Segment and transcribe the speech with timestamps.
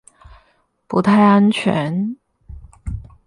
[0.87, 2.15] 不太安全